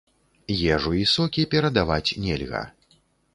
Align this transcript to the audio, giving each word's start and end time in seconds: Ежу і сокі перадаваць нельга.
Ежу 0.77 0.93
і 0.99 1.03
сокі 1.11 1.45
перадаваць 1.51 2.17
нельга. 2.25 2.63